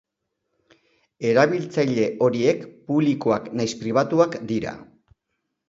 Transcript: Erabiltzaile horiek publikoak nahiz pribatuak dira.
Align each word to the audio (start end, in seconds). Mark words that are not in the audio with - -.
Erabiltzaile 1.31 2.09
horiek 2.29 2.65
publikoak 2.89 3.47
nahiz 3.61 3.71
pribatuak 3.85 4.43
dira. 4.57 4.77